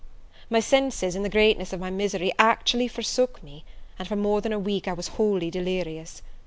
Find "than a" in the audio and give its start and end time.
4.41-4.57